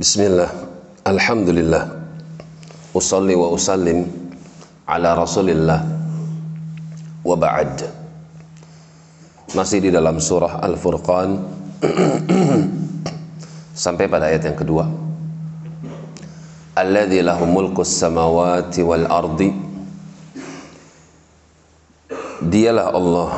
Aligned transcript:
Bismillah. 0.00 0.48
Alhamdulillah. 1.04 1.84
Usalli 2.96 3.36
wa 3.36 3.52
usallim 3.52 4.08
Ala 4.88 5.12
rasulillah. 5.12 5.84
Wa 7.20 7.36
ba'd. 7.36 7.84
Masih 9.52 9.84
di 9.84 9.92
dalam 9.92 10.16
surah 10.16 10.64
Al-Furqan. 10.64 11.36
Sampai 13.84 14.08
pada 14.08 14.32
ayat 14.32 14.48
yang 14.48 14.56
kedua. 14.56 14.88
Alladhi 16.80 17.20
lahu 17.20 17.44
samawati 17.84 18.80
wal 18.80 19.04
ardi. 19.04 19.52
Dialah 22.40 22.96
Allah 22.96 23.30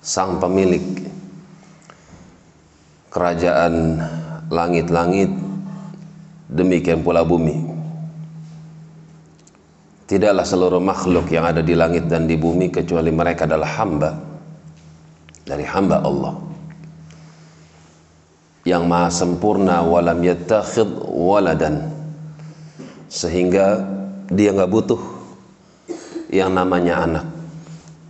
Sang 0.00 0.40
pemilik 0.40 1.04
Kerajaan 3.12 4.00
langit-langit 4.48 5.28
demikian 6.48 7.04
pula 7.04 7.22
bumi. 7.22 7.68
Tidaklah 10.08 10.44
seluruh 10.48 10.80
makhluk 10.80 11.28
yang 11.28 11.44
ada 11.44 11.60
di 11.60 11.76
langit 11.76 12.08
dan 12.08 12.24
di 12.24 12.40
bumi 12.40 12.72
kecuali 12.72 13.12
mereka 13.12 13.44
adalah 13.44 13.68
hamba 13.76 14.10
dari 15.44 15.68
hamba 15.68 16.00
Allah. 16.00 16.34
Yang 18.64 18.82
maha 18.88 19.08
sempurna 19.12 19.84
walam 19.84 20.24
yattakhid 20.24 20.88
waladan. 21.12 21.92
Sehingga 23.12 23.84
dia 24.32 24.52
nggak 24.56 24.72
butuh 24.72 25.00
yang 26.32 26.56
namanya 26.56 27.04
anak. 27.04 27.26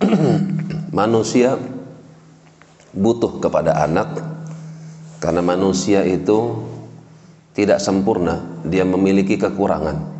Manusia 0.96 1.60
butuh 2.96 3.40
kepada 3.40 3.84
anak 3.84 4.31
karena 5.22 5.38
manusia 5.38 6.02
itu 6.02 6.58
tidak 7.54 7.78
sempurna, 7.78 8.42
dia 8.66 8.82
memiliki 8.82 9.38
kekurangan. 9.38 10.10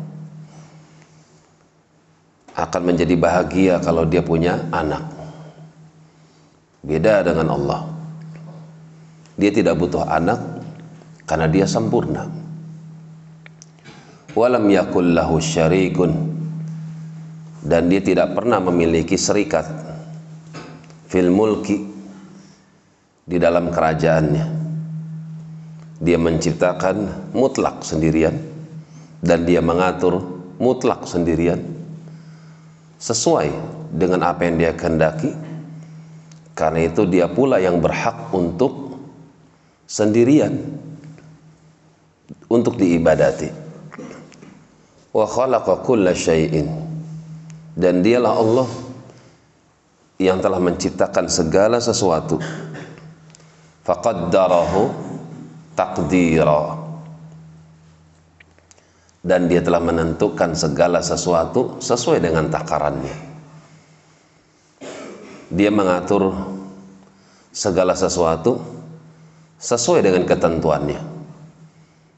Akan 2.55 2.81
menjadi 2.87 3.11
bahagia 3.19 3.83
kalau 3.83 4.07
dia 4.07 4.23
punya 4.23 4.63
anak. 4.71 5.03
Beda 6.87 7.19
dengan 7.19 7.51
Allah. 7.51 7.81
Dia 9.35 9.51
tidak 9.51 9.75
butuh 9.75 10.07
anak 10.07 10.39
karena 11.27 11.51
dia 11.51 11.67
sempurna. 11.67 12.23
Walam 14.39 14.71
yakul 14.71 15.11
lahu 15.11 15.43
syarikun 15.43 16.15
dan 17.59 17.91
dia 17.91 17.99
tidak 17.99 18.39
pernah 18.39 18.63
memiliki 18.63 19.19
serikat 19.19 19.67
fil 21.11 21.27
mulki 21.27 21.91
di 23.27 23.37
dalam 23.41 23.67
kerajaannya 23.69 24.62
dia 26.03 26.19
menciptakan 26.19 27.31
mutlak 27.31 27.79
sendirian 27.79 28.35
dan 29.23 29.47
dia 29.47 29.63
mengatur 29.63 30.19
mutlak 30.59 31.07
sendirian 31.07 31.63
sesuai 32.99 33.47
dengan 33.95 34.27
apa 34.27 34.43
yang 34.43 34.59
dia 34.59 34.75
kehendaki. 34.75 35.31
Karena 36.53 36.85
itu 36.85 37.07
dia 37.07 37.25
pula 37.31 37.57
yang 37.57 37.79
berhak 37.79 38.29
untuk 38.35 38.99
sendirian 39.87 40.53
untuk 42.51 42.77
diibadati. 42.77 43.49
Wa 45.15 45.25
khalaqa 45.25 45.81
kulla 45.81 46.11
syai'in. 46.13 46.67
Dan 47.73 48.05
dialah 48.05 48.33
Allah 48.37 48.69
yang 50.21 50.37
telah 50.37 50.61
menciptakan 50.61 51.25
segala 51.25 51.81
sesuatu. 51.81 52.37
Faqaddarahu 53.81 55.12
takdira. 55.73 56.81
Dan 59.23 59.47
dia 59.47 59.63
telah 59.63 59.79
menentukan 59.79 60.51
segala 60.51 60.99
sesuatu 60.99 61.79
sesuai 61.79 62.19
dengan 62.19 62.51
takarannya. 62.51 63.15
Dia 65.53 65.71
mengatur 65.71 66.33
segala 67.55 67.95
sesuatu 67.95 68.59
sesuai 69.63 70.03
dengan 70.03 70.27
ketentuannya. 70.27 70.99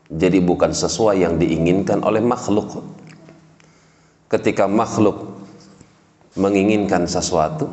Jadi 0.09 0.39
bukan 0.41 0.73
sesuai 0.73 1.21
yang 1.21 1.37
diinginkan 1.37 2.01
oleh 2.01 2.25
makhluk. 2.25 2.81
Ketika 4.25 4.65
makhluk 4.65 5.35
menginginkan 6.35 7.05
sesuatu 7.05 7.69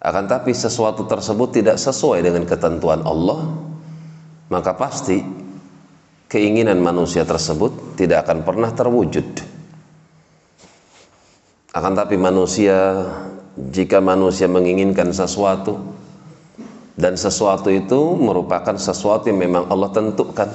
akan 0.00 0.24
tapi 0.30 0.54
sesuatu 0.54 1.02
tersebut 1.04 1.60
tidak 1.60 1.76
sesuai 1.82 2.22
dengan 2.22 2.46
ketentuan 2.46 3.02
Allah 3.02 3.65
maka 4.46 4.74
pasti 4.78 5.22
keinginan 6.30 6.78
manusia 6.82 7.22
tersebut 7.26 7.98
tidak 7.98 8.26
akan 8.26 8.42
pernah 8.46 8.70
terwujud. 8.70 9.26
Akan 11.76 11.92
tapi 11.92 12.16
manusia 12.16 13.04
jika 13.56 14.00
manusia 14.00 14.48
menginginkan 14.48 15.12
sesuatu 15.12 15.76
dan 16.96 17.16
sesuatu 17.16 17.68
itu 17.68 18.16
merupakan 18.16 18.76
sesuatu 18.80 19.28
yang 19.28 19.40
memang 19.44 19.68
Allah 19.68 19.92
tentukan 19.92 20.48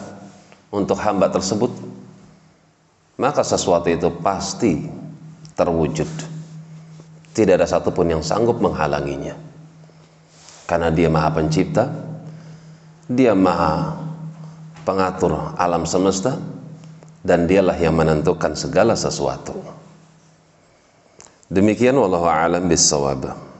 untuk 0.73 0.97
hamba 0.97 1.29
tersebut, 1.29 1.69
maka 3.21 3.45
sesuatu 3.45 3.85
itu 3.91 4.09
pasti 4.25 4.81
terwujud. 5.53 6.09
Tidak 7.31 7.53
ada 7.53 7.69
satupun 7.69 8.09
yang 8.17 8.23
sanggup 8.25 8.57
menghalanginya. 8.57 9.37
Karena 10.65 10.89
dia 10.89 11.07
maha 11.11 11.29
pencipta, 11.29 11.85
dia 13.15 13.35
maha 13.35 13.99
pengatur 14.87 15.55
alam 15.59 15.83
semesta 15.85 16.39
dan 17.21 17.45
dialah 17.45 17.77
yang 17.77 17.93
menentukan 17.93 18.57
segala 18.57 18.97
sesuatu. 18.97 19.53
Demikian 21.51 21.99
wallahu 21.99 22.25
a'lam 22.25 22.65
bissawab. 22.65 23.50